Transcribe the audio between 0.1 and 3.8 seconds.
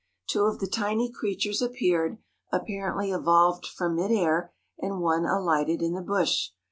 Two of the tiny creatures appeared, apparently evolved